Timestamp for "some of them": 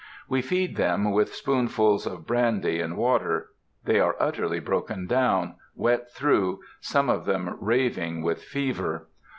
6.79-7.55